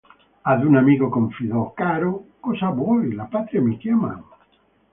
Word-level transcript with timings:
Ad 0.41 0.65
un 0.65 0.77
amico 0.77 1.09
confidò: 1.09 1.73
"Caro, 1.73 2.29
cosa 2.39 2.69
vuoi, 2.71 3.13
la 3.13 3.25
Patria 3.25 3.61
mi 3.61 3.77
chiama". 3.77 4.19